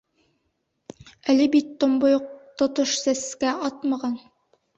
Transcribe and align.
Әле 1.33 1.47
бит 1.55 1.69
томбойоҡ 1.83 2.25
тотош 2.63 2.95
сәскә 3.03 3.53
атмаған. 3.71 4.19